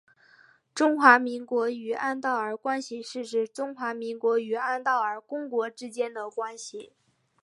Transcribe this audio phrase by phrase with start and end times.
[0.73, 6.91] 中华民国与安道尔关系是指中华民国与安道尔公国之间的关系。